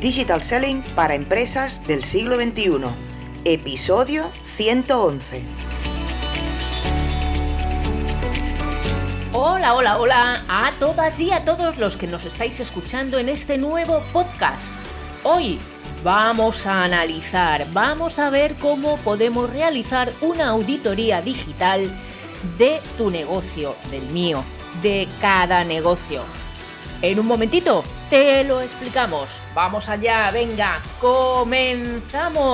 [0.00, 2.84] Digital Selling para empresas del siglo XXI.
[3.46, 5.42] Episodio 111.
[9.32, 13.56] Hola, hola, hola a todas y a todos los que nos estáis escuchando en este
[13.56, 14.74] nuevo podcast.
[15.22, 15.58] Hoy
[16.04, 21.90] vamos a analizar, vamos a ver cómo podemos realizar una auditoría digital
[22.58, 24.44] de tu negocio, del mío,
[24.82, 26.22] de cada negocio.
[27.00, 29.42] En un momentito te lo explicamos.
[29.54, 32.44] Vamos allá, venga, comenzamos.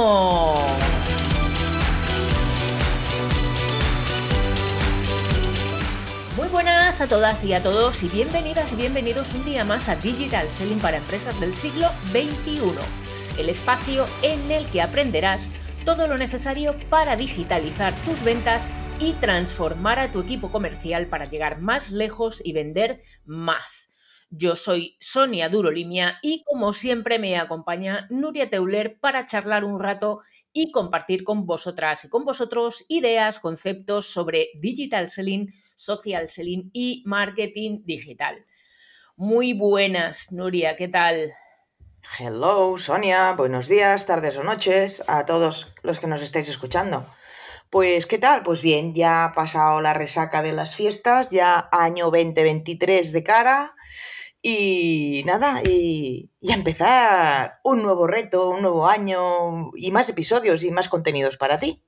[6.36, 9.96] Muy buenas a todas y a todos y bienvenidas y bienvenidos un día más a
[9.96, 12.72] Digital Selling para Empresas del siglo XXI,
[13.38, 15.50] el espacio en el que aprenderás
[15.84, 18.68] todo lo necesario para digitalizar tus ventas
[19.00, 23.91] y transformar a tu equipo comercial para llegar más lejos y vender más.
[24.34, 30.22] Yo soy Sonia Durolimia y como siempre me acompaña Nuria Teuler para charlar un rato
[30.54, 37.02] y compartir con vosotras y con vosotros ideas, conceptos sobre digital selling, social selling y
[37.04, 38.46] marketing digital.
[39.16, 41.30] Muy buenas, Nuria, ¿qué tal?
[42.18, 47.06] Hello, Sonia, buenos días, tardes o noches a todos los que nos estáis escuchando.
[47.68, 48.42] Pues, ¿qué tal?
[48.42, 53.74] Pues bien, ya ha pasado la resaca de las fiestas, ya año 2023 de cara
[54.42, 60.72] y nada, y, y empezar un nuevo reto, un nuevo año y más episodios y
[60.72, 61.82] más contenidos para ti.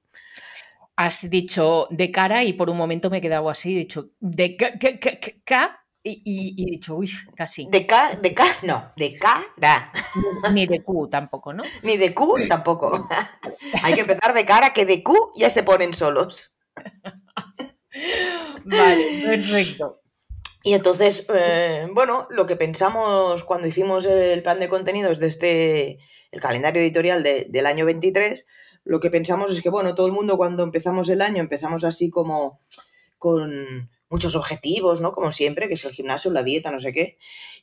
[0.97, 4.57] Has dicho de cara y por un momento me he quedado así, he dicho de
[4.57, 6.23] ca, y,
[6.57, 7.67] y, dicho, uy, casi.
[7.71, 9.91] De K, de K, no, de cara.
[10.53, 11.63] Ni de Q tampoco, ¿no?
[11.83, 13.09] Ni de Q tampoco.
[13.83, 16.59] Hay que empezar de cara, que de Q ya se ponen solos.
[18.65, 20.04] Vale, perfecto.
[20.67, 25.99] Y entonces, eh, bueno, lo que pensamos cuando hicimos el plan de contenidos de este,
[26.31, 28.47] el calendario editorial de, del año 23,
[28.85, 32.09] lo que pensamos es que, bueno, todo el mundo cuando empezamos el año empezamos así
[32.09, 32.63] como
[33.19, 35.13] con muchos objetivos, ¿no?
[35.13, 37.19] Como siempre, que es el gimnasio, la dieta, no sé qué.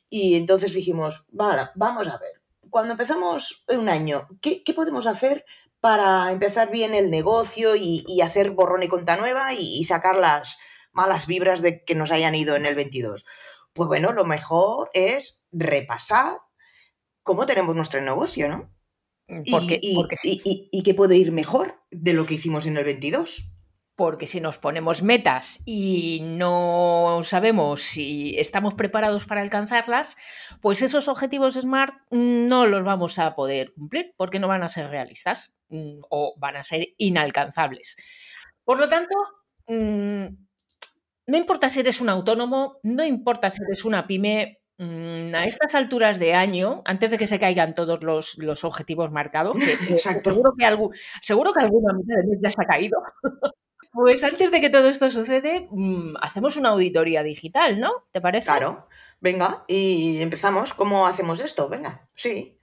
[0.08, 5.44] Y entonces dijimos, vale, vamos a ver, cuando empezamos un año, ¿qué, qué podemos hacer
[5.80, 10.56] para empezar bien el negocio y, hacer borrón y cuenta nueva y, y sacar las
[10.92, 13.24] malas vibras de que nos hayan ido en el 22.
[13.72, 16.38] Pues bueno, lo mejor es repasar
[17.22, 18.70] cómo tenemos nuestro negocio, ¿no?
[19.50, 22.76] Porque, y, porque y, y, y qué puede ir mejor de lo que hicimos en
[22.76, 23.48] el 22.
[23.94, 30.16] Porque si nos ponemos metas y no sabemos si estamos preparados para alcanzarlas,
[30.60, 34.88] pues esos objetivos SMART no los vamos a poder cumplir porque no van a ser
[34.88, 37.96] realistas mm, o van a ser inalcanzables.
[38.64, 39.14] Por lo tanto,
[39.68, 40.26] mm,
[41.26, 45.74] no importa si eres un autónomo, no importa si eres una pyme, mmm, a estas
[45.74, 50.52] alturas de año, antes de que se caigan todos los, los objetivos marcados, que, seguro,
[50.58, 53.02] que algún, seguro que alguna mitad de mes ya se ha caído,
[53.92, 57.92] pues antes de que todo esto sucede, mmm, hacemos una auditoría digital, ¿no?
[58.10, 58.46] ¿Te parece?
[58.46, 58.88] Claro,
[59.20, 60.72] venga, y empezamos.
[60.72, 61.68] ¿Cómo hacemos esto?
[61.68, 62.58] Venga, sí.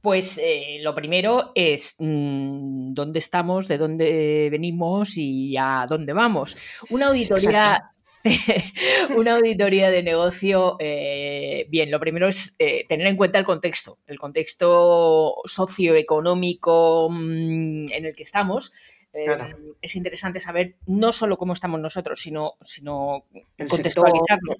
[0.00, 6.56] Pues eh, lo primero es mmm, dónde estamos, de dónde venimos y a dónde vamos.
[6.90, 7.92] Una auditoría
[9.16, 13.98] una auditoría de negocio, eh, bien, lo primero es eh, tener en cuenta el contexto,
[14.06, 18.72] el contexto socioeconómico mmm, en el que estamos.
[19.12, 19.56] Eh, claro.
[19.80, 23.24] Es interesante saber no solo cómo estamos nosotros, sino, sino
[23.68, 24.54] contextualizarlo.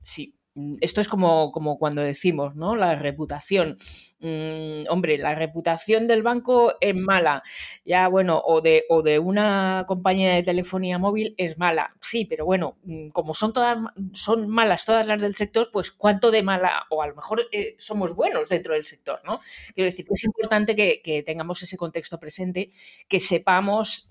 [0.00, 0.34] sí,
[0.80, 2.76] esto es como, como, cuando decimos, ¿no?
[2.76, 3.78] La reputación.
[4.20, 7.42] Mm, hombre, la reputación del banco es mala.
[7.84, 11.94] Ya, bueno, o de, o de una compañía de telefonía móvil es mala.
[12.00, 13.78] Sí, pero bueno, mm, como son todas
[14.12, 17.74] son malas todas las del sector, pues cuánto de mala, o a lo mejor eh,
[17.78, 19.40] somos buenos dentro del sector, ¿no?
[19.74, 22.70] Quiero decir que es importante que, que tengamos ese contexto presente,
[23.08, 24.08] que sepamos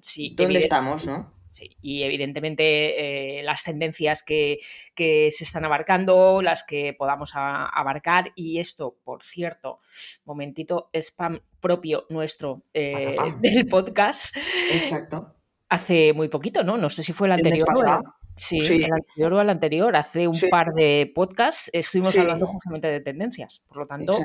[0.00, 1.41] si dónde estamos, ¿no?
[1.52, 4.58] Sí, y evidentemente eh, las tendencias que,
[4.94, 9.78] que, se están abarcando, las que podamos a, abarcar, y esto, por cierto,
[10.24, 14.34] momentito, spam propio nuestro eh, del podcast.
[14.70, 15.34] Exacto.
[15.68, 16.78] Hace muy poquito, ¿no?
[16.78, 17.68] No sé si fue el anterior.
[17.68, 18.02] El
[18.36, 20.48] Sí, sí, el anterior o el anterior, hace un sí.
[20.48, 22.20] par de podcasts estuvimos sí.
[22.20, 23.62] hablando justamente de tendencias.
[23.68, 24.18] Por lo tanto,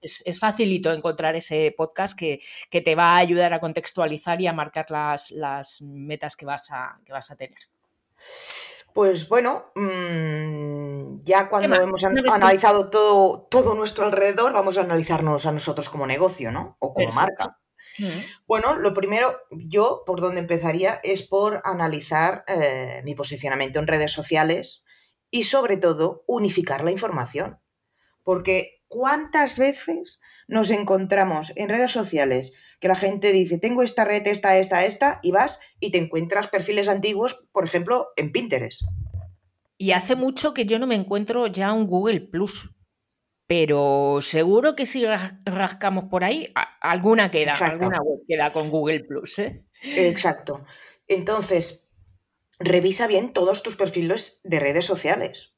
[0.00, 2.40] es, es, facilito encontrar ese podcast que,
[2.70, 6.70] que, te va a ayudar a contextualizar y a marcar las, las metas que vas
[6.70, 7.58] a, que vas a tener.
[8.92, 15.46] Pues bueno, mmm, ya cuando hemos an analizado todo, todo nuestro alrededor, vamos a analizarnos
[15.46, 16.76] a nosotros como negocio, ¿no?
[16.80, 17.14] O como Perfecto.
[17.14, 17.59] marca.
[18.46, 24.12] Bueno, lo primero, yo por donde empezaría es por analizar eh, mi posicionamiento en redes
[24.12, 24.84] sociales
[25.30, 27.58] y sobre todo unificar la información.
[28.22, 34.26] Porque ¿cuántas veces nos encontramos en redes sociales que la gente dice, tengo esta red,
[34.26, 38.82] esta, esta, esta, y vas y te encuentras perfiles antiguos, por ejemplo, en Pinterest?
[39.78, 42.70] Y hace mucho que yo no me encuentro ya un Google Plus.
[43.50, 45.04] Pero seguro que si
[45.44, 49.40] rascamos por ahí, alguna queda, alguna web queda con Google Plus.
[49.40, 49.64] ¿eh?
[49.82, 50.64] Exacto.
[51.08, 51.84] Entonces,
[52.60, 55.56] revisa bien todos tus perfiles de redes sociales.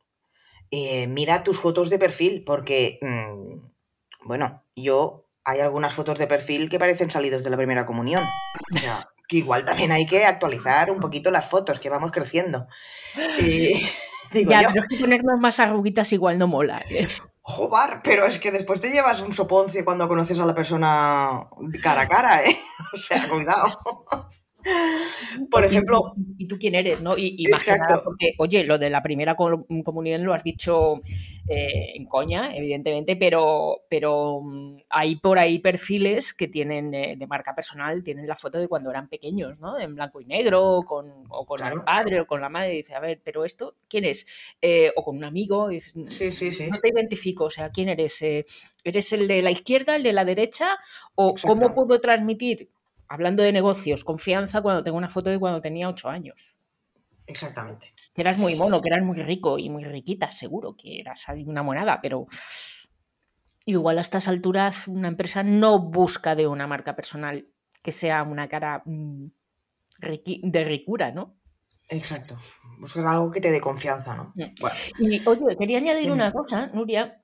[0.70, 3.60] Eh, mira tus fotos de perfil, porque, mm,
[4.24, 8.22] bueno, yo hay algunas fotos de perfil que parecen salidos de la primera comunión.
[8.74, 12.66] O sea, que igual también hay que actualizar un poquito las fotos, que vamos creciendo.
[13.38, 13.78] Eh,
[14.48, 16.82] ya, pero es que ponernos más arruguitas igual no mola.
[16.88, 17.06] ¿eh?
[17.44, 21.48] Jobar, pero es que después te llevas un soponce cuando conoces a la persona
[21.82, 22.56] cara a cara, ¿eh?
[22.94, 23.80] O sea, cuidado.
[25.50, 26.14] Por ejemplo.
[26.38, 27.00] ¿Y tú quién eres?
[27.00, 27.17] ¿no?
[27.17, 27.49] Y,
[28.05, 31.00] porque, oye, lo de la primera comunión lo has dicho
[31.49, 37.26] eh, en coña, evidentemente, pero, pero mm, hay por ahí perfiles que tienen eh, de
[37.26, 39.79] marca personal, tienen la foto de cuando eran pequeños, ¿no?
[39.79, 42.75] En blanco y negro, con, o con el padre o con la madre.
[42.75, 44.26] Y dice, a ver, pero esto, ¿quién es?
[44.61, 45.69] Eh, o con un amigo.
[45.70, 46.70] sí, sí, sí.
[46.70, 48.23] No te identifico, o sea, ¿quién eres?
[48.23, 50.76] ¿Eres el de la izquierda, el de la derecha?
[51.14, 52.70] ¿O cómo puedo transmitir
[53.12, 56.56] hablando de negocios, confianza cuando tengo una foto de cuando tenía ocho años.
[57.26, 57.93] Exactamente.
[58.14, 61.62] Que eras muy mono, que eras muy rico y muy riquita, seguro que eras una
[61.62, 62.26] monada, pero
[63.67, 67.47] igual a estas alturas una empresa no busca de una marca personal
[67.82, 69.26] que sea una cara mm,
[70.43, 71.37] de ricura, ¿no?
[71.91, 72.38] Exacto.
[72.81, 74.32] Buscar algo que te dé confianza, ¿no?
[74.35, 75.05] Mm.
[75.05, 77.23] Y oye, quería añadir una cosa, Nuria,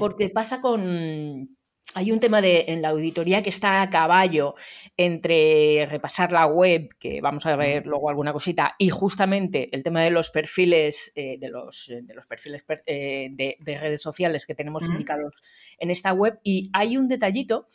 [0.00, 1.57] porque pasa con
[1.94, 4.54] hay un tema de, en la auditoría que está a caballo
[4.96, 10.02] entre repasar la web, que vamos a ver luego alguna cosita, y justamente el tema
[10.02, 14.84] de los perfiles, eh, de, los, de, los, perfiles eh, de, redes sociales que tenemos
[14.84, 15.34] indicados
[15.78, 16.38] en esta web.
[16.42, 17.68] Y hay un detallito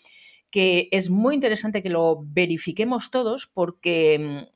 [0.51, 4.53] que es muy interesante que lo verifiquemos todos porque mm,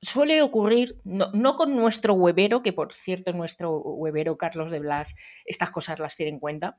[0.00, 5.14] suele ocurrir, no, con nuestro webero, que por cierto nuestro webero Carlos de Blas
[5.44, 6.76] estas cosas las tiene en cuenta,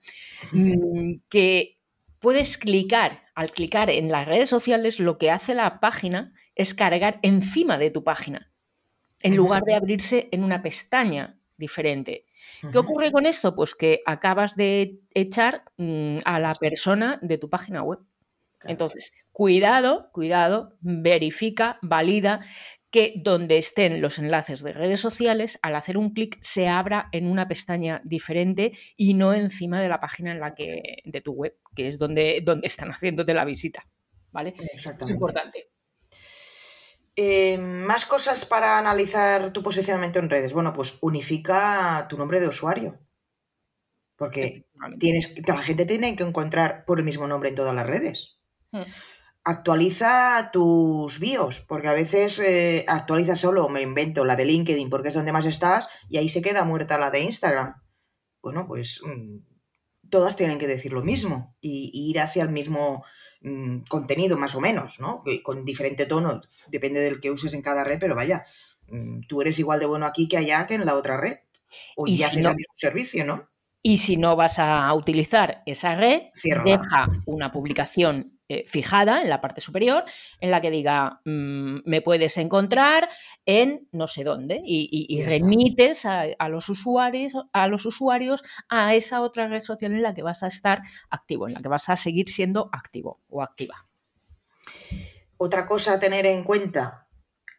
[0.52, 1.77] mm, que
[2.20, 7.20] puedes clicar, al clicar en las redes sociales, lo que hace la página es cargar
[7.22, 8.52] encima de tu página,
[9.22, 12.26] en lugar de abrirse en una pestaña diferente.
[12.72, 13.56] ¿Qué ocurre con esto?
[13.56, 18.00] Pues que acabas de echar mm, a la persona de tu página web.
[18.64, 22.42] Entonces, cuidado, cuidado, verifica, valida
[22.90, 27.28] que donde estén los enlaces de redes sociales, al hacer un clic se abra en
[27.28, 31.58] una pestaña diferente y no encima de la página en la que, de tu web,
[31.76, 33.88] que es donde, donde están haciéndote la visita.
[34.32, 34.54] ¿Vale?
[34.74, 35.70] Es importante.
[37.16, 40.54] Eh, más cosas para analizar tu posicionamiento en redes.
[40.54, 43.00] Bueno, pues unifica tu nombre de usuario.
[44.16, 44.68] Porque
[45.00, 48.38] tienes, la gente tiene que encontrar por el mismo nombre en todas las redes.
[48.72, 48.84] Hmm
[49.48, 55.08] actualiza tus bios, porque a veces eh, actualiza solo, me invento, la de LinkedIn, porque
[55.08, 57.82] es donde más estás, y ahí se queda muerta la de Instagram.
[58.42, 59.38] Bueno, pues mm,
[60.10, 63.06] todas tienen que decir lo mismo y, ir hacia el mismo
[63.40, 65.24] mm, contenido, más o menos, ¿no?
[65.44, 68.46] Con diferente tono, depende del que uses en cada red, pero vaya,
[68.90, 71.38] mm, tú eres igual de bueno aquí que allá que en la otra red.
[71.96, 73.50] O y ya si el mismo servicio, ¿no?
[73.82, 76.24] Y si no vas a utilizar esa red,
[76.66, 80.06] deja una publicación eh, fijada en la parte superior
[80.40, 83.10] en la que diga mm, me puedes encontrar
[83.46, 89.48] en no sé dónde y, remites a, los usuarios, a los usuarios a esa otra
[89.48, 92.30] red social en la que vas a estar activo, en la que vas a seguir
[92.30, 93.86] siendo activo o activa.
[95.36, 97.10] Otra cosa a tener en cuenta,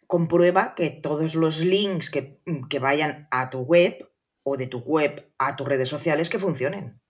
[0.07, 2.41] comprueba que todos los links que,
[2.71, 4.11] que vayan a tu web
[4.43, 7.03] o de tu web a tus redes sociales que funcionen.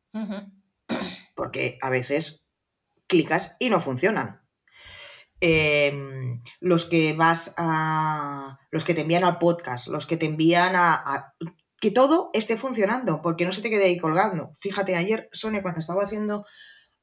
[1.37, 2.45] Porque a veces
[3.09, 4.43] clicas y no funcionan.
[5.41, 8.59] Em, los que vas a.
[8.71, 11.35] los que te envían al podcast, los que te envían a,
[11.81, 14.53] que todo esté funcionando, porque no se te quede ahí colgando.
[14.59, 16.45] Fíjate, ayer, Sonia, cuando estaba haciendo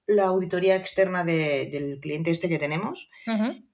[0.05, 3.09] la auditoría externa del cliente este que tenemos,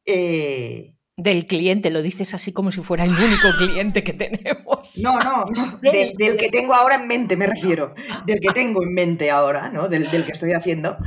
[0.05, 4.97] eh, del cliente, lo dices así como si fuera el único cliente que tenemos.
[4.97, 5.45] No, no,
[5.81, 7.93] del que tengo ahora en mente me refiero,
[8.25, 9.87] del que tengo en mente ahora, ¿no?
[9.87, 10.97] Del, que estoy haciendo.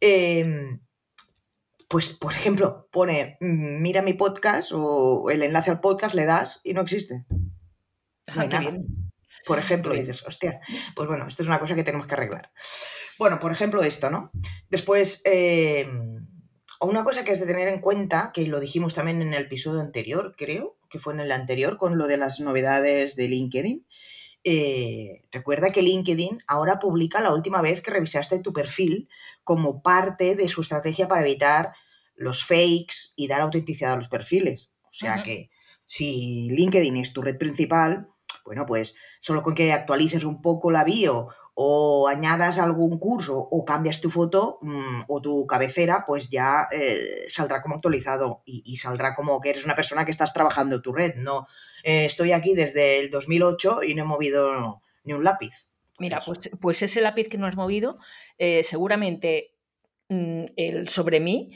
[0.00, 0.80] Em,
[1.88, 6.60] pues, por ejemplo, pone, mm, mira mi podcast o el enlace al podcast le das
[6.62, 7.24] y no existe.
[8.28, 8.46] Ah,
[9.46, 10.60] por ejemplo, y dices, hostia,
[10.96, 12.50] pues bueno, esto es una cosa que tenemos que arreglar.
[13.18, 14.30] Bueno, por ejemplo, esto, ¿no?
[14.70, 16.26] Después, em,
[16.84, 19.80] una cosa que es de tener en cuenta, que lo dijimos también en el episodio
[19.80, 23.86] anterior, creo, que fue en el anterior, con lo de las novedades de LinkedIn,
[24.46, 29.08] eh, recuerda que LinkedIn ahora publica la última vez que revisaste tu perfil
[29.42, 31.72] como parte de su estrategia para evitar
[32.14, 34.70] los fakes y dar autenticidad a los perfiles.
[34.84, 35.50] O sea que
[35.86, 38.08] si LinkedIn es tu red principal,
[38.44, 43.64] bueno, pues solo con que actualices un poco la bio o añadas algún curso o
[43.64, 49.14] cambias tu foto mm, o tu cabecera, pues ya eh, saldrá como actualizado y, saldrá
[49.14, 51.14] como que eres una persona que estás trabajando tu red.
[51.16, 51.46] No,
[51.84, 55.68] eh, estoy aquí desde el 2008 y no he movido ni un lápiz.
[55.98, 57.98] Mira, pues, pues ese lápiz que no has movido,
[58.38, 59.54] eh, seguramente
[60.08, 61.52] mm, el sobre mí,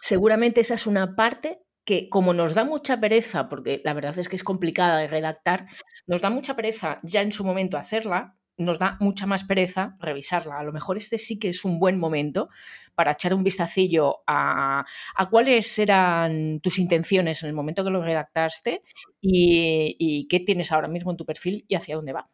[0.00, 4.28] seguramente esa es una parte que como nos da mucha pereza, porque la verdad es
[4.28, 5.66] que es complicada de redactar,
[6.06, 10.58] nos da mucha pereza ya en su momento hacerla, nos da mucha más pereza revisarla.
[10.58, 12.48] A lo mejor este sí que es un buen momento
[12.94, 14.84] para echar un vistacillo a,
[15.30, 18.82] cuáles eran tus intenciones en el momento que lo redactaste
[19.20, 22.30] y, qué tienes ahora mismo en tu perfil y hacia dónde va.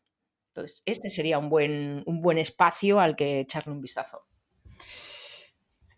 [0.48, 4.26] Entonces, este sería un buen, un buen espacio al que echarle un vistazo.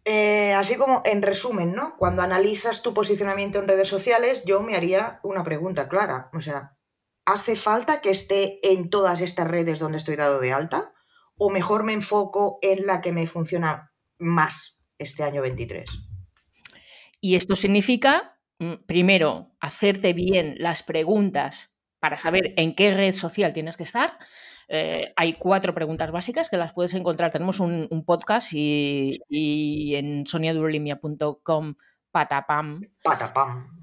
[0.04, 1.94] Eh, así como en resumen, ¿no?
[1.98, 6.30] Cuando analizas tu posicionamiento en redes sociales, yo me haría una pregunta clara.
[6.32, 6.76] O sea,
[7.32, 10.92] ¿hace falta que esté en todas estas redes donde estoy dado de alta?
[11.36, 15.88] ¿O mejor me enfoco en la que me funciona más este año 23?
[17.20, 23.52] Y esto significa, mm, primero, hacerte bien las preguntas para saber en qué red social
[23.52, 24.18] tienes que estar.
[24.68, 27.30] Eh, hay cuatro preguntas básicas que las puedes encontrar.
[27.30, 31.74] Tenemos un, podcast y, y en soniadurolimia.com
[32.10, 32.80] patapam.
[33.02, 33.80] Patapam.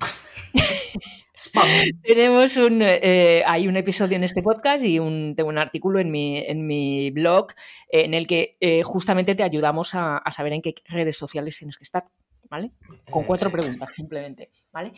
[2.04, 6.12] Tenemos un, eh, hay un episodio en este podcast y un, tengo un artículo en
[6.12, 7.48] mi, en mi blog
[7.90, 11.84] en el que eh, justamente te ayudamos a, saber en qué redes sociales tienes que
[11.84, 12.06] estar.
[12.50, 12.72] ¿Vale?
[13.12, 14.94] Con cuatro preguntas, simplemente, ¿vale?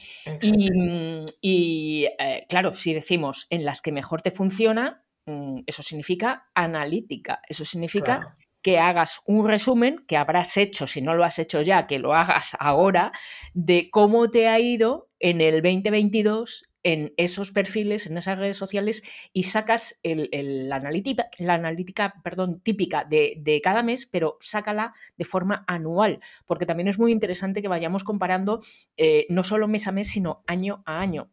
[1.41, 7.41] Y, eh, claro, si decimos en las que mejor te funciona, mm, eso significa analítica,
[7.49, 11.87] eso significa que hagas un resumen que habrás hecho, si no lo has hecho ya,
[11.87, 13.11] que lo hagas ahora,
[13.53, 19.03] de cómo te ha ido en el 2022 en esos perfiles, en esas redes sociales
[19.33, 25.65] y sacas la analítica, la analítica perdón, típica de, cada mes, pero sácala de forma
[25.67, 28.61] anual, porque también es muy interesante que vayamos comparando
[28.95, 31.29] eh, no solo mes a mes, sino año a año.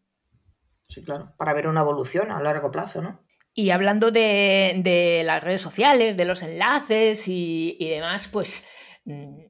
[0.82, 3.25] Sí, claro, para ver una evolución a largo plazo, ¿no?
[3.58, 8.68] Y hablando de, las redes sociales, de los enlaces y, demás, pues
[9.06, 9.46] mm,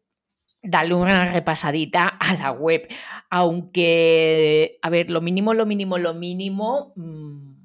[0.62, 2.86] dale una repasadita a la web.
[3.30, 6.92] Aunque, a ver, lo mínimo, lo mínimo, lo mínimo.
[6.94, 7.55] Mm,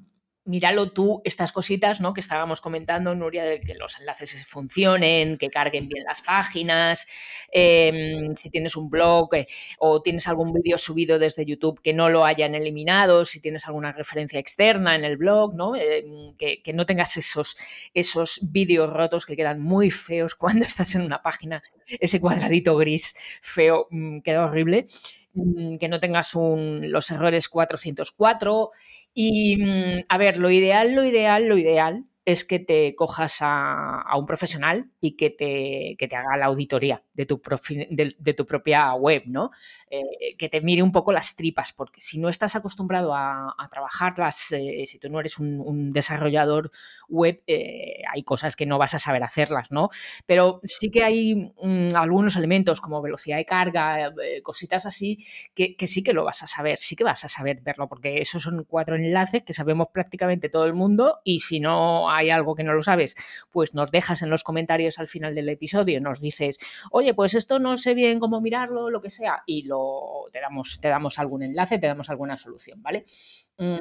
[0.52, 2.12] míralo tú, estas cositas ¿no?
[2.12, 7.06] que estábamos comentando, Nuria, de que los enlaces funcionen, que carguen bien las páginas,
[7.50, 9.46] em, si tienes un blog eh,
[9.78, 13.92] o tienes algún vídeo subido desde YouTube que no lo hayan eliminado, si tienes alguna
[13.92, 15.74] referencia externa en el blog, ¿no?
[15.74, 17.56] Em, que, no tengas esos,
[17.94, 23.14] esos vídeos rotos que quedan muy feos cuando estás en una página, ese cuadradito gris
[23.40, 24.84] feo mm, queda horrible,
[25.32, 28.70] mm, que no tengas los errores 404
[29.14, 34.04] y, mm, a ver, lo ideal, lo ideal, lo ideal es que te cojas a,
[34.16, 37.40] un profesional y que te, que te, haga la auditoría de tu,
[37.90, 39.50] de, tu propia web, ¿no?
[39.90, 44.52] Eh, que te mire un poco las tripas, porque si no estás acostumbrado a, trabajarlas,
[44.52, 46.70] eh, si tú no eres un, desarrollador
[47.08, 49.88] web, eh, hay cosas que no vas a saber hacerlas, ¿no?
[50.26, 54.12] Pero sí que hay mm, algunos elementos como velocidad de carga,
[54.42, 55.18] cositas así,
[55.54, 58.20] que, que sí que lo vas a saber, sí que vas a saber verlo, porque
[58.20, 62.54] esos son cuatro enlaces que sabemos prácticamente todo el mundo y si no hay algo
[62.54, 63.14] que no lo sabes,
[63.50, 66.58] pues nos dejas en los comentarios al final del episodio, nos dices,
[66.90, 70.80] oye, pues esto no sé bien cómo mirarlo, lo que sea, y lo, te, damos,
[70.80, 73.04] te damos algún enlace, te damos alguna solución, ¿vale?
[73.58, 73.78] Mm,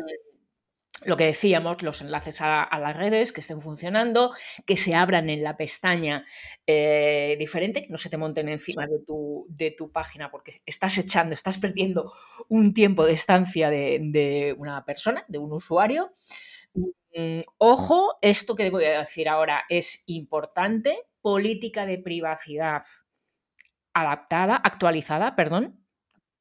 [1.05, 4.33] lo que decíamos, los enlaces a, las redes que estén funcionando,
[4.65, 6.25] que se abran en la pestaña
[6.67, 10.97] eh, diferente, que no se te monten encima de tu, de tu, página porque estás
[10.97, 12.13] echando, estás perdiendo
[12.49, 16.11] un tiempo de estancia de, de una persona, de un usuario.
[17.15, 22.81] Mm, ojo, esto que voy a decir ahora es importante, política de privacidad
[23.93, 25.77] adaptada, actualizada, perdón,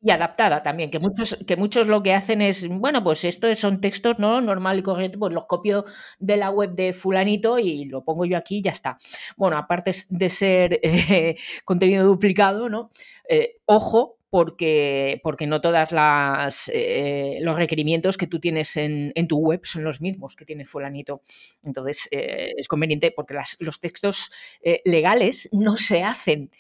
[0.03, 3.81] y adaptada también, que muchos, que muchos lo que hacen es, bueno, pues estos son
[3.83, 5.85] textos no normal y corriente, pues los copio
[6.21, 8.99] de la web de fulanito y lo pongo yo aquí y ya está.
[9.37, 11.37] Bueno, aparte de ser eh,
[11.67, 12.91] contenido duplicado, ¿no?
[13.29, 19.39] Eh, ojo, porque, porque no todas las eh, los requerimientos que tú tienes en, tu
[19.39, 21.23] web son los mismos que tiene fulanito.
[21.65, 24.31] Entonces eh, es conveniente porque los textos
[24.63, 26.51] eh, legales no se hacen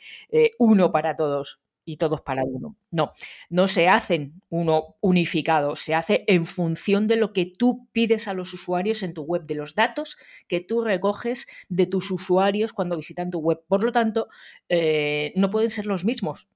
[0.59, 1.61] uno para todos.
[1.87, 2.77] y todos para uno.
[2.93, 3.12] No,
[3.49, 8.35] no se hacen uno unificado, se hace en función de lo que tú pides a
[8.35, 12.97] los usuarios en tu web, de los datos que tú recoges de tus usuarios cuando
[12.97, 13.61] visitan tu web.
[13.67, 14.29] Por lo tanto,
[14.69, 16.49] eh, no pueden ser los mismos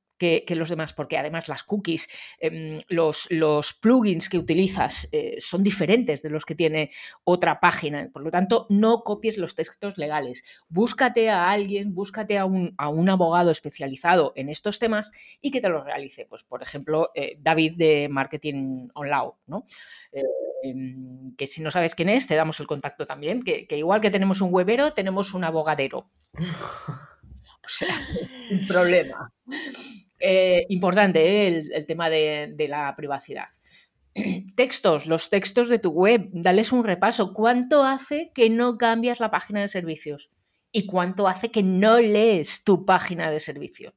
[0.47, 5.63] que, los demás, porque además las cookies, em, los, los, plugins que utilizas eh, son
[5.63, 6.91] diferentes de los que tiene
[7.25, 8.09] otra página.
[8.13, 10.43] Por lo tanto, no copies los textos legales.
[10.69, 15.61] Búscate a alguien, búscate a un, a un abogado especializado en estos temas y que
[15.61, 16.27] te lo realice.
[16.27, 19.67] Pues, por ejemplo, eh, David de Marketing Online, ¿no?
[20.13, 20.23] Eh,
[20.63, 24.01] em, que si no sabes quién es, te damos el contacto también, que, que igual
[24.01, 26.11] que tenemos un webero, tenemos un abogadero.
[27.65, 27.89] O sea,
[28.51, 29.33] un problema.
[30.27, 33.45] Eh, importante eh, el, tema de, la privacidad.
[34.57, 37.35] Textos, los textos de tu web, dales un repaso.
[37.35, 40.31] ¿Cuánto hace que no cambias la página de servicios?
[40.73, 43.93] ¿Y cuánto hace que no lees tu página de servicio?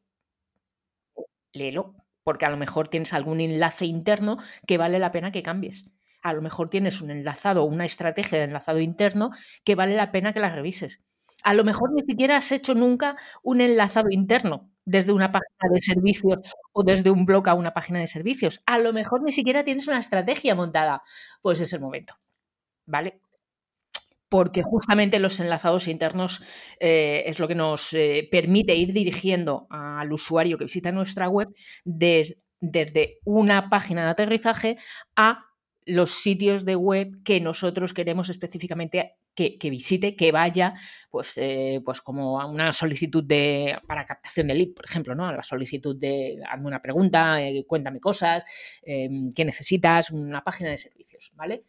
[1.54, 5.90] Léelo, porque a lo mejor tienes algún enlace interno que vale la pena que cambies.
[6.22, 9.32] A lo mejor tienes un enlazado, una estrategia de enlazado interno
[9.64, 11.00] que vale la pena que la revises.
[11.44, 15.80] A lo mejor ni siquiera has hecho nunca un enlazado interno desde una página de
[15.80, 16.40] servicios
[16.72, 18.62] o desde un blog a una página de servicios.
[18.66, 21.02] A lo mejor ni siquiera tienes una estrategia montada.
[21.42, 22.16] Pues es el momento.
[22.86, 23.20] ¿Vale?
[24.30, 26.42] Porque justamente los enlazados internos
[26.80, 31.50] eh, es lo que nos eh, permite ir dirigiendo al usuario que visita nuestra web
[31.84, 34.78] desde una página de aterrizaje
[35.18, 35.46] a
[35.86, 40.74] los sitios de web que nosotros queremos específicamente que, visite, que vaya,
[41.12, 45.28] pues, eh, pues como a una solicitud de, para captación de lead, por ejemplo, ¿no?
[45.28, 48.44] A la solicitud de hazme una pregunta, eh, cuéntame cosas,
[48.82, 51.66] em, qué necesitas, una página de servicios, ¿vale?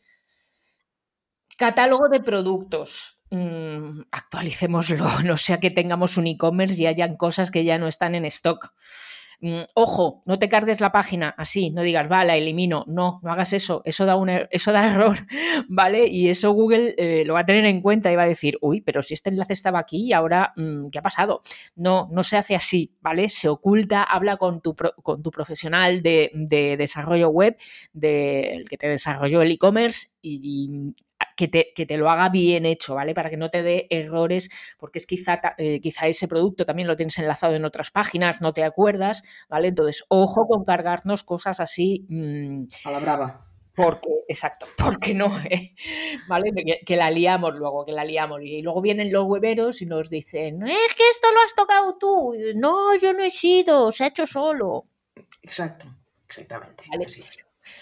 [1.59, 3.19] Catálogo de productos.
[3.31, 8.15] Mm, actualicémoslo, no sea que tengamos un e-commerce y hayan cosas que ya no están
[8.15, 8.73] en stock.
[9.41, 12.85] Mm, ojo, no te cargues la página así, no digas, va, la elimino.
[12.89, 15.17] No, no hagas eso, eso da, un, er, eso da error,
[15.69, 16.09] ¿vale?
[16.09, 18.81] Y eso Google eh, lo va a tener en cuenta y va a decir, uy,
[18.81, 21.43] pero si este enlace estaba aquí y ahora, mm, ¿qué ha pasado?
[21.77, 23.29] No, no se hace así, ¿vale?
[23.29, 26.31] Se oculta, habla con tu, con tu profesional de,
[26.79, 27.57] desarrollo web,
[27.93, 30.95] del que te desarrolló el e-commerce y,
[31.37, 33.15] que te, lo haga bien hecho, ¿vale?
[33.15, 36.97] Para que no te dé errores, porque es quizá, eh, quizá ese producto también lo
[36.97, 39.69] tienes enlazado en otras páginas, no te acuerdas, ¿vale?
[39.69, 42.07] Entonces, ojo con cargarnos cosas así.
[42.09, 43.45] Mm, a la brava.
[43.75, 45.75] Porque, exacto, porque no, ¿eh?
[46.27, 46.53] ¿vale?
[46.85, 48.41] Que, la liamos luego, que la liamos.
[48.43, 52.35] Y luego vienen los weberos y nos dicen, es que esto lo has tocado tú.
[52.57, 54.87] no, yo no he sido, se ha hecho solo.
[55.43, 55.87] Exacto,
[56.27, 56.85] exactamente.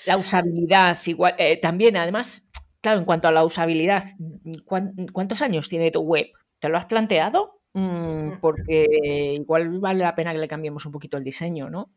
[0.07, 2.51] La usabilidad, igual, eh, también, además,
[2.87, 4.05] Claro, en cuanto a la usabilidad,
[5.13, 6.29] ¿cuántos años tiene tu web?
[6.61, 7.63] ¿Te lo has planteado?
[7.73, 8.87] Mm, porque
[9.35, 11.91] igual vale la pena que le cambiemos un poquito el diseño, ¿no?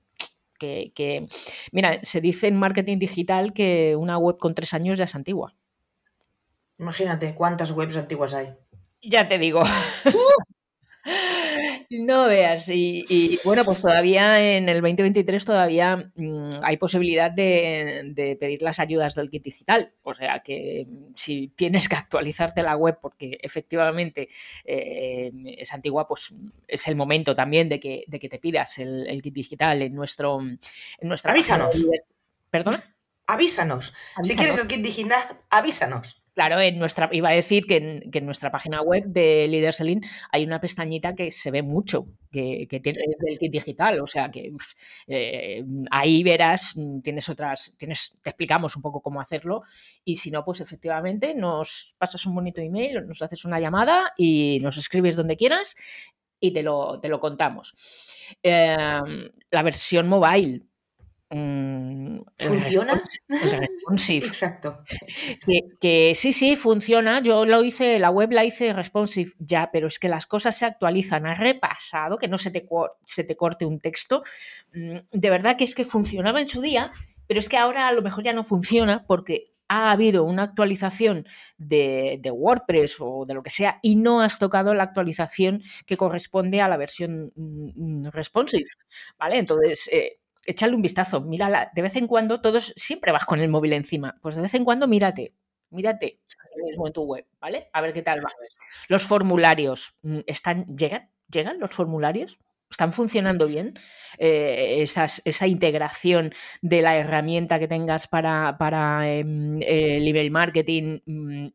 [0.58, 1.28] Que,
[1.72, 5.54] mira, se dice en marketing digital que una web con tres años ya es antigua.
[6.80, 8.56] Imagínate cuántas webs antiguas hay.
[9.04, 9.62] Ya te digo.
[11.92, 18.62] No veas, y, bueno, pues todavía en el 2023 todavía mm, hay posibilidad de, pedir
[18.62, 19.92] las ayudas del kit digital.
[20.04, 24.30] O sea que mm, si tienes que actualizarte la web porque efectivamente
[24.66, 26.34] eh, es antigua, pues
[26.68, 30.40] es el momento también de que, de que te pidas el, kit digital en nuestro
[30.42, 30.60] en
[31.02, 31.76] nuestra Avísanos.
[32.52, 32.96] ¿Perdona?
[33.26, 33.94] Avísanos.
[34.24, 36.19] Si quieres el kit digital, avísanos.
[36.40, 36.56] Claro,
[37.12, 41.52] iba a decir que en, nuestra página web de Leaderselin hay una pestañita que se
[41.52, 44.50] ve mucho, que, tiene el kit digital, o sea que
[45.08, 49.64] eh, ahí verás, mm, tienes otras, tienes, te explicamos un poco cómo hacerlo
[50.06, 54.60] y si no, pues efectivamente nos pasas un bonito email, nos haces una llamada y
[54.62, 55.76] nos escribes donde quieras
[56.40, 57.74] y te lo, te lo contamos.
[58.42, 60.62] Em, la versión mobile,
[61.32, 63.02] Mm, ¿Funciona?
[63.28, 64.26] Responsive.
[64.28, 64.84] Exacto.
[65.80, 67.22] Que, sí, sí, funciona.
[67.22, 70.66] Yo lo hice, la web la hice responsive ya, pero es que las cosas se
[70.66, 71.28] actualizan.
[71.28, 72.68] Has repasado que no se te,
[73.06, 74.24] se te corte un texto.
[74.74, 76.92] Mm, de verdad que es que funcionaba en su día,
[77.28, 81.28] pero es que ahora a lo mejor ya no funciona porque ha habido una actualización
[81.58, 86.60] de, WordPress o de lo que sea y no has tocado la actualización que corresponde
[86.60, 88.66] a la versión mm, responsive.
[89.20, 89.38] ¿Vale?
[89.38, 90.19] Entonces, eh,
[90.50, 91.72] échale un vistazo, mírala.
[91.74, 94.18] De vez en cuando, todos siempre vas con el móvil encima.
[94.22, 95.34] Pues de vez en cuando mírate,
[95.70, 96.20] mírate
[96.66, 97.70] mismo en tu web, ¿vale?
[97.74, 98.32] A ver qué tal va.
[98.88, 101.10] Los formularios, mm, ¿están, llegan?
[101.32, 102.40] ¿Llegan los formularios?
[102.70, 103.74] ¿Están funcionando bien?
[104.18, 111.48] Eh, esa integración de la herramienta que tengas para, para em, el email marketing mm,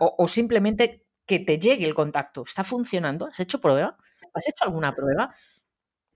[0.00, 2.42] o, o simplemente que te llegue el contacto.
[2.42, 3.26] ¿Está funcionando?
[3.26, 3.96] ¿Has hecho prueba?
[4.32, 5.34] ¿Has hecho alguna prueba?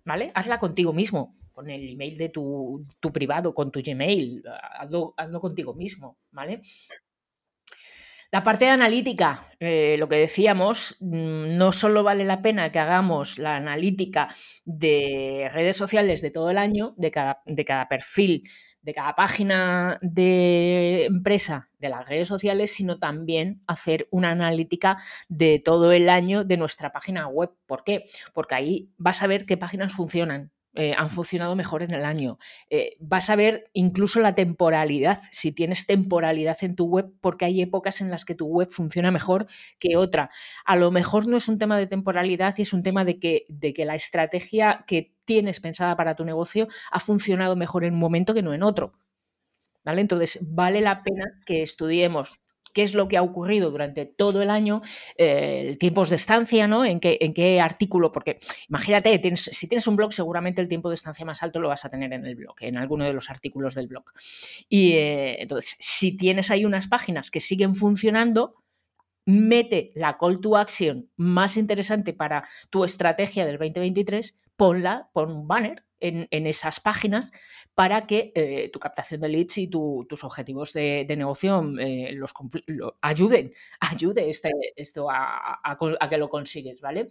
[0.05, 0.33] ¿Vale?
[0.35, 4.43] Hazla contigo mismo con el email de tu, privado, con tu Gmail,
[4.79, 6.63] hazlo, contigo mismo, ¿vale?
[8.31, 13.39] La parte analítica, eh, lo que decíamos, mm, no solo vale la pena que hagamos
[13.39, 14.35] la analítica
[14.65, 18.45] de redes sociales de todo el año, de cada, de cada perfil,
[18.83, 25.61] de cada página de empresa de las redes sociales, sino también hacer una analítica de
[25.65, 27.51] todo el año de nuestra página web.
[27.67, 28.05] ¿Por qué?
[28.35, 32.39] Porque ahí vas a ver qué páginas funcionan, eh, han funcionado mejor en el año.
[32.71, 37.61] Eh, vas a ver incluso la temporalidad, si tienes temporalidad en tu web, porque hay
[37.61, 39.47] épocas en las que tu web funciona mejor
[39.79, 40.31] que otra.
[40.65, 43.45] A lo mejor no es un tema de temporalidad y es un tema de que,
[43.49, 48.01] de que la estrategia que tienes pensada para tu negocio ha funcionado mejor en un
[48.01, 48.95] momento que no en otro.
[49.85, 50.01] ¿Vale?
[50.01, 52.42] Entonces, vale la pena que estudiemos
[52.73, 54.83] qué es lo que ha ocurrido durante todo el año,
[55.17, 56.85] eh, tiempos de estancia, ¿no?
[56.85, 60.95] En qué, en qué artículo, porque imagínate, si tienes un blog, seguramente el tiempo de
[60.95, 63.75] estancia más alto lo vas a tener en el blog, en alguno de los artículos
[63.75, 64.05] del blog.
[64.69, 68.57] Y eh, entonces, si tienes ahí unas páginas que siguen funcionando,
[69.25, 75.47] mete la call to action más interesante para tu estrategia del 2023, ponla, pon un
[75.47, 77.33] banner en, esas páginas
[77.75, 82.35] para que eh, tu captación de leads y tus objetivos de, negocio eh, los
[83.01, 85.79] ayuden, ayude este, esto a,
[86.11, 87.11] que lo consigues, ¿vale?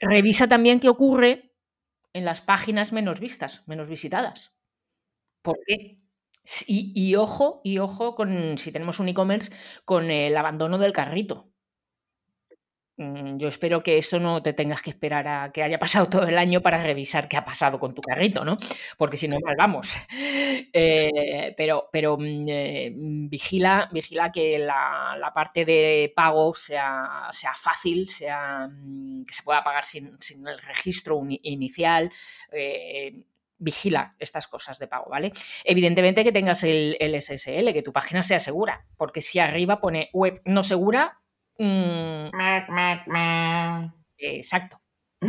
[0.00, 1.52] Revisa también qué ocurre
[2.12, 4.52] en las páginas menos vistas, menos visitadas.
[5.42, 5.98] ¿Por qué?
[6.66, 9.52] Y, y, ojo, y ojo con si tenemos un e-commerce
[9.84, 11.52] con el abandono del carrito.
[12.98, 16.26] Mm, yo espero que esto no te tengas que esperar a que haya pasado todo
[16.26, 18.58] el año para revisar qué ha pasado con tu carrito, ¿no?
[18.96, 19.96] Porque si no, mal vamos.
[20.72, 28.08] Eh, pero pero mm, eh, vigila, vigila que la, parte de pago sea, sea fácil,
[28.08, 32.10] sea, mm, que se pueda pagar sin, el registro inicial.
[32.52, 33.24] Eh,
[33.58, 35.32] vigila estas cosas de pago, ¿vale?
[35.64, 40.10] Evidentemente que tengas el, el SSL, que tu página sea segura, porque si arriba pone
[40.12, 41.18] web no segura,
[41.58, 42.30] Mm.
[44.18, 44.80] Exacto.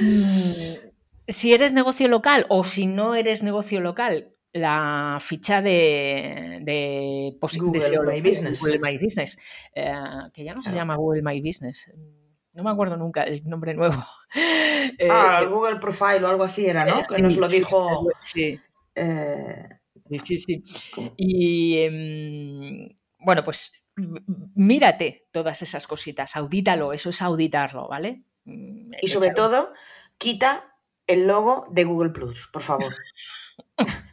[0.00, 0.90] Mm,
[1.26, 8.00] si eres negocio local o si no eres negocio local, la ficha de, de, Google,
[8.06, 8.60] My Business.
[8.60, 9.36] Google My Business,
[9.74, 9.92] eh,
[10.32, 11.92] que ya no se llama Google My Business.
[12.52, 14.02] No me acuerdo nunca el nombre nuevo.
[15.10, 17.00] ah, eh, Google Profile o algo así era, ¿no?
[17.00, 18.08] que nos lo dijo.
[18.18, 18.58] Sí.
[20.10, 20.62] Eh, Sí, sí.
[21.16, 22.88] Y em,
[23.18, 23.72] bueno, pues
[24.54, 28.24] mírate todas esas cositas, audítalo, eso es auditarlo, ¿vale?
[28.44, 29.72] Mm, y sobre todo,
[30.18, 32.94] quita el logo de Google Plus, por favor.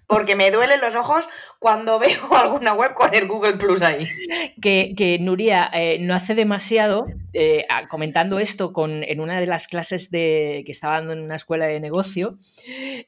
[0.08, 1.28] Porque me duelen los ojos
[1.60, 4.08] cuando veo alguna web con el Google Plus ahí.
[4.62, 10.12] Que, Nuria eh, no hace demasiado, eh, comentando esto con, en una de las clases
[10.12, 12.38] de, que estaba dando en una escuela de negocio,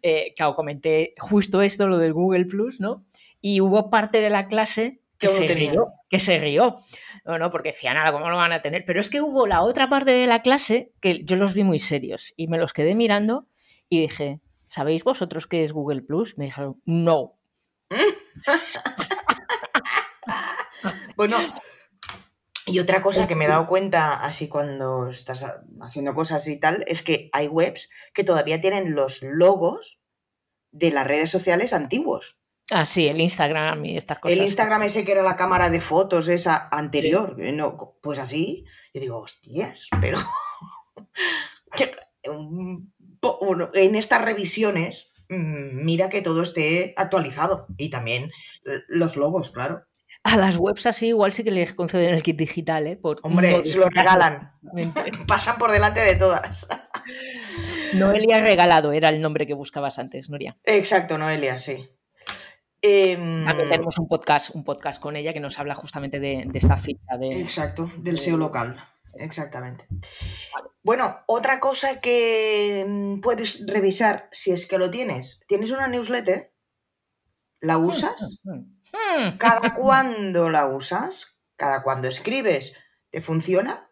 [0.01, 3.05] eh, comenté justo esto, lo del Google Plus, ¿no?
[3.41, 6.77] Y hubo parte de la clase que, se rió, que se rió.
[7.25, 8.85] No, no, porque decía nada, ¿cómo lo van a tener?
[8.85, 11.79] Pero es que hubo la otra parte de la clase que yo los vi muy
[11.79, 13.47] serios y me los quedé mirando
[13.89, 14.39] y dije,
[14.75, 16.37] ¿sabéis vosotros qué es Google Plus?
[16.37, 17.39] Me dijeron, no.
[21.15, 21.37] bueno,
[22.65, 25.45] y otra cosa que me he dado cuenta así cuando estás
[25.81, 30.01] haciendo cosas y tal, es que hay webs que todavía tienen los logos
[30.71, 32.37] de las redes sociales antiguos.
[32.69, 34.37] Ah, sí, el Instagram y estas cosas.
[34.37, 37.37] El Instagram ese que era la cámara de fotos, esa anterior.
[37.39, 38.65] Eh, no, pues así.
[38.93, 40.17] Yo digo, hostias, pero.
[43.73, 47.67] en estas revisiones, mm, mira que todo esté actualizado.
[47.77, 48.31] Y también
[48.87, 49.85] los logos, claro.
[50.25, 52.99] A las webs así igual sí que les conceden el kit digital, ¿eh?
[53.21, 54.53] Hombre, se lo regalan.
[55.27, 56.67] Pasan por delante de todas.
[57.93, 60.57] Noelia regalado era el nombre que buscabas antes, Nuria.
[60.63, 61.91] Exacto, Noelia, sí.
[62.81, 66.77] También em, tenemos un podcast, un podcast con ella que nos habla justamente de, esta
[66.77, 67.41] ficha de.
[67.41, 68.75] Exacto, del SEO local.
[69.19, 69.87] Exactamente.
[70.83, 75.39] Bueno, otra cosa que mm, puedes revisar si es que lo tienes.
[75.47, 76.53] ¿Tienes una newsletter?
[77.59, 78.39] ¿La hmm, usas?
[78.43, 78.59] Hmm,
[78.93, 79.37] hmm.
[79.37, 81.37] ¿Cada cuándo la usas?
[81.55, 82.73] ¿Cada cuando escribes?
[83.09, 83.89] ¿Te funciona?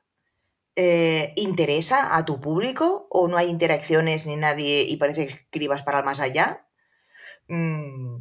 [0.76, 3.08] Eh, ¿Interesa a tu público?
[3.10, 6.68] ¿O no hay interacciones ni nadie y parece que escribas para el más allá?
[7.48, 8.13] Mm,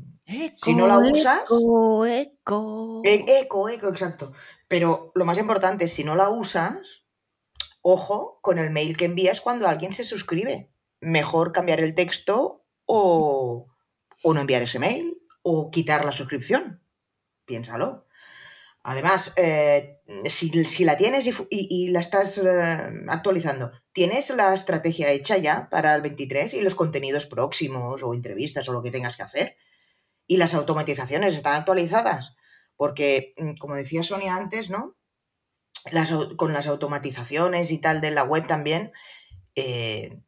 [0.57, 1.43] si no la usas.
[1.43, 3.03] Eco, eco.
[3.05, 4.33] E, eco, eco, exacto.
[4.69, 7.05] Pero lo más importante, si no la usas,
[7.83, 10.71] ojo con el mail que envías cuando alguien se suscribe.
[11.01, 13.69] Mejor cambiar el texto o,
[14.23, 16.83] o no enviar ese mail o quitar la suscripción.
[17.45, 18.07] Piénsalo.
[18.85, 20.51] Además, eh, si,
[20.85, 26.55] la tienes y, la estás eh, actualizando, ¿tienes la estrategia hecha ya para el 23
[26.55, 29.57] y los contenidos próximos o entrevistas o lo que tengas que hacer?
[30.27, 32.35] ¿Y las automatizaciones están actualizadas?
[32.77, 34.97] Porque, mm, como decía Sonia antes, ¿no?
[36.37, 38.93] con las automatizaciones y tal de la web también,
[39.57, 40.23] eh,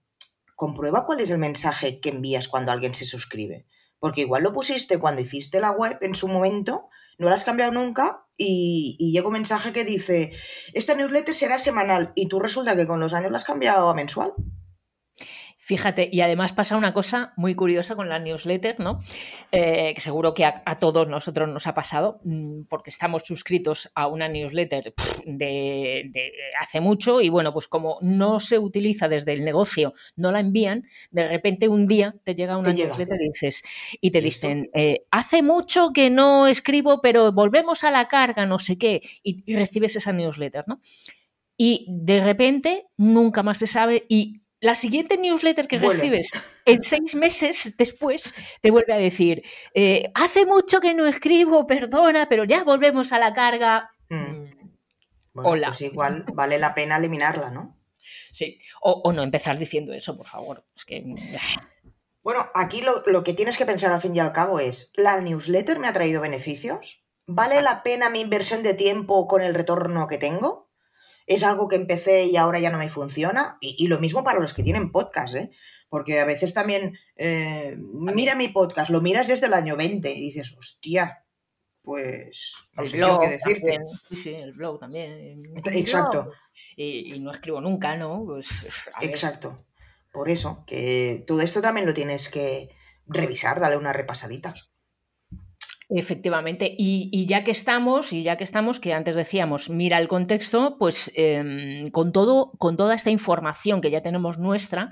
[0.56, 3.66] comprueba cuál es el mensaje que envías cuando alguien se suscribe.
[3.98, 7.72] Porque igual lo pusiste cuando hiciste la web en su momento, no la has cambiado
[7.72, 10.32] nunca y, y, llega un mensaje que dice,
[10.72, 13.94] esta newsletter será semanal y tú resulta que con los años la has cambiado a
[13.94, 14.34] mensual.
[15.64, 19.00] Fíjate, y además pasa una cosa muy curiosa con la newsletter, ¿no?
[19.50, 24.06] Eh, que seguro que a, todos nosotros nos ha pasado, mm, porque estamos suscritos a
[24.06, 24.92] una newsletter
[25.24, 26.12] de,
[26.60, 30.86] hace mucho y bueno, pues como no se utiliza desde el negocio, no la envían,
[31.10, 33.64] de repente un día te llega una newsletter y dices,
[34.02, 38.58] y te dicen, eh, hace mucho que no escribo, pero volvemos a la carga, no
[38.58, 40.82] sé qué, y, y recibes esa newsletter, ¿no?
[41.56, 46.28] Y de repente nunca más se sabe y la siguiente newsletter que recibes
[46.64, 49.42] en seis meses después te vuelve a decir,
[49.74, 53.90] eh, hace mucho que no escribo, perdona, pero ya volvemos a la carga.
[54.08, 54.44] Mm.
[55.34, 55.66] Mm, Hola.
[55.68, 57.78] Pues igual vale la pena eliminarla, ¿no?
[58.32, 60.64] Sí, o, no empezar diciendo eso, por favor.
[60.88, 61.14] Mm,
[62.22, 65.78] bueno, aquí lo, que tienes que pensar al fin y al cabo es, ¿la newsletter
[65.78, 67.04] me ha traído beneficios?
[67.26, 70.63] ¿Vale la pena mi inversión de tiempo con el retorno que tengo?
[71.26, 73.58] Es algo que empecé y ahora ya no me funciona.
[73.60, 75.50] Y, lo mismo para los que tienen podcast, ¿eh?
[75.88, 80.20] Porque a veces también, eh, mira mi podcast, lo miras desde el año 20 y
[80.20, 81.24] dices, hostia,
[81.82, 83.80] pues no sé qué decirte.
[84.08, 85.42] Sí, sí, el blog también.
[85.72, 86.32] Exacto.
[86.76, 88.24] Y, no escribo nunca, ¿no?
[88.26, 88.66] Pues,
[89.00, 89.66] Exacto.
[90.12, 92.70] Por eso, que todo esto también lo tienes que
[93.06, 94.54] revisar, darle una repasadita.
[95.96, 100.76] Efectivamente, y, ya que estamos, y ya que estamos, que antes decíamos, mira el contexto,
[100.76, 104.90] pues em, con, todo, con toda esta información que ya tenemos nuestra,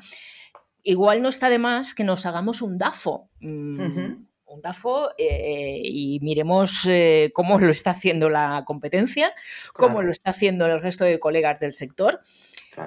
[0.84, 3.28] igual no está de más que nos hagamos un DAFO.
[3.40, 9.32] Mm, un DAFO eh, y miremos eh, cómo lo está haciendo la competencia,
[9.72, 12.20] cómo lo está haciendo el resto de colegas del sector.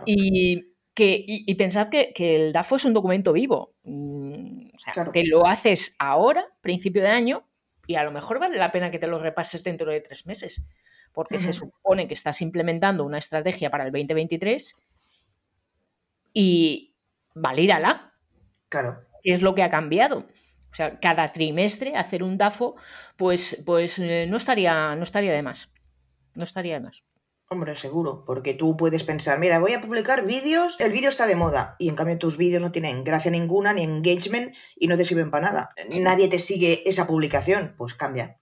[0.05, 3.75] Y, que, y, pensad que, el DAFO es un documento vivo.
[3.83, 7.45] Mm, o sea, que lo haces ahora, principio de año,
[7.87, 10.63] y a lo mejor vale la pena que te lo repases dentro de tres meses,
[11.13, 14.75] porque se supone que estás implementando una estrategia para el 2023
[16.33, 16.95] y
[17.33, 18.13] valídala.
[18.69, 19.05] Claro.
[19.23, 20.27] ¿Qué es lo que ha cambiado?
[20.71, 22.75] O sea, cada trimestre hacer un DAFO,
[23.15, 25.71] pues, pues eh, no, estaría, no estaría de más.
[26.33, 27.03] No estaría de más.
[27.47, 31.35] Hombre, seguro, porque tú puedes pensar, mira, voy a publicar vídeos, el vídeo está de
[31.35, 35.05] moda, y en cambio tus vídeos no tienen gracia ninguna, ni engagement, y no te
[35.05, 35.69] sirven para nada.
[35.91, 38.39] Nadie te sigue esa publicación, pues cambia.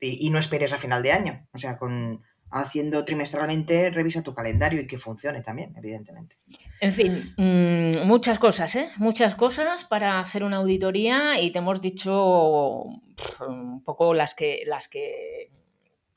[0.00, 1.48] Y, no esperes a final de año.
[1.52, 6.36] O sea, con haciendo trimestralmente, revisa tu calendario y que funcione también, evidentemente.
[6.80, 8.88] En fin, mm, muchas cosas, ¿eh?
[8.98, 12.84] Muchas cosas para hacer una auditoría y te hemos dicho
[13.46, 15.50] un poco las que, las que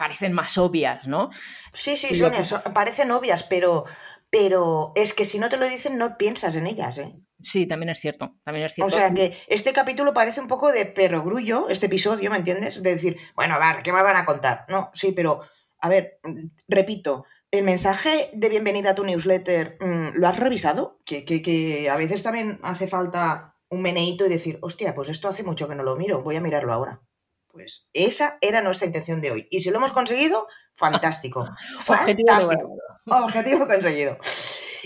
[0.02, 1.30] parecen más obvias, ¿no?
[1.74, 2.42] Sí, sí, Sonia,
[2.74, 3.86] parecen obvias, pero,
[4.32, 7.14] pero es que si no te lo dicen no piensas en ellas, ¿eh?
[7.40, 8.88] Sí, también es cierto, también es cierto.
[8.88, 12.82] O sea que este capítulo parece un poco de perogrullo, este episodio, ¿me entiendes?
[12.82, 14.66] De decir, bueno, a ver, ¿qué me van a contar?
[14.70, 15.40] No, sí, pero,
[15.78, 16.20] a ver,
[16.68, 21.00] repito, el mensaje de bienvenida a tu newsletter, mm, ¿lo has revisado?
[21.06, 25.28] Que, que, que a veces también hace falta un meneíto y decir, hostia, pues esto
[25.28, 27.02] hace mucho que no lo miro, voy a mirarlo ahora.
[27.52, 29.48] Pues esa era nuestra intención de hoy.
[29.52, 31.48] Y si lo hemos conseguido, fantástico.
[31.80, 32.78] fantástico.
[33.06, 34.18] Objetivo conseguido.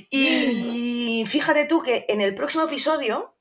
[0.09, 3.35] Y fíjate tú que en el próximo episodio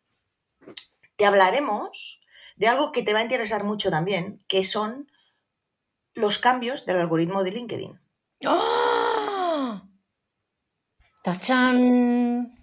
[1.17, 2.21] te hablaremos
[2.57, 5.11] de algo que te va a interesar mucho también, que son
[6.15, 8.01] los cambios del algoritmo de LinkedIn.
[8.47, 9.83] ¡Oh!
[11.23, 12.55] ¡Tachán!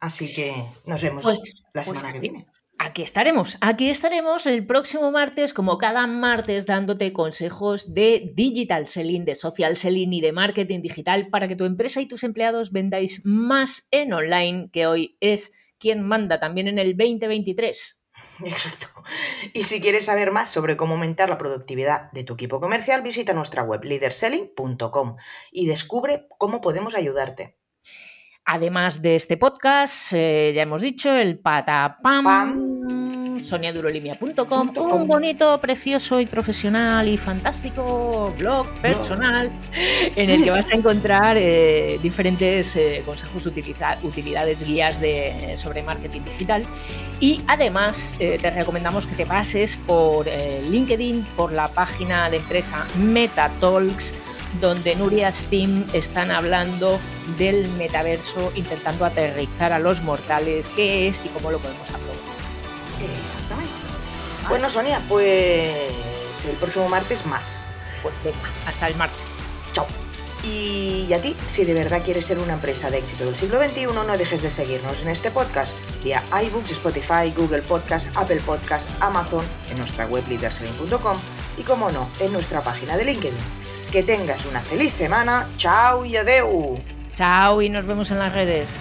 [0.00, 0.54] Así que
[0.86, 2.46] nos vemos pues, la pues semana que viene.
[2.82, 9.26] Aquí estaremos, aquí estaremos el próximo martes, como cada martes, dándote consejos de digital selling,
[9.26, 13.20] de social selling y de marketing digital para que tu empresa y tus empleados vendáis
[13.22, 18.02] más en online, que hoy es quien manda también en el 2023.
[18.46, 18.86] Exacto.
[19.52, 23.34] Y si quieres saber más sobre cómo aumentar la productividad de tu equipo comercial, visita
[23.34, 25.16] nuestra web leaderselling.com
[25.52, 27.59] y descubre cómo podemos ayudarte.
[28.52, 36.26] Además de este podcast, eh, ya hemos dicho, el Patapam soniadurolimia.com, un bonito, precioso y
[36.26, 43.46] profesional y fantástico blog personal en el que vas a encontrar eh, diferentes eh, consejos,
[43.46, 46.66] utilidades, guías de, sobre marketing digital.
[47.20, 54.12] Y además te recomendamos que te pases por LinkedIn, por la página de empresa MetaTalks
[54.60, 56.98] donde Nuria Steam están hablando
[57.38, 62.40] del metaverso, intentando aterrizar a los mortales qué es y cómo lo podemos aprovechar.
[63.22, 63.72] Exactamente.
[64.48, 65.92] Bueno, Sonia, pues
[66.48, 67.68] el próximo martes más.
[68.02, 69.34] Pues venga, hasta el martes.
[69.72, 69.86] Chao.
[70.42, 73.84] Y a ti, si de verdad quieres ser una empresa de éxito del siglo XXI,
[73.84, 79.44] no dejes de seguirnos en este podcast vía iBooks, Spotify, Google Podcast, Apple Podcast, Amazon,
[79.70, 81.18] en nuestra web leaderselling.com
[81.58, 83.59] y, como no, en nuestra página de LinkedIn.
[83.90, 85.48] Que tengas una feliz semana.
[85.56, 86.78] Chao y adeu.
[87.12, 88.80] Chao y nos vemos en las redes.